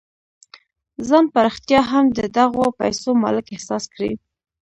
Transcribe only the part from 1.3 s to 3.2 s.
په رښتيا هم د دغو پيسو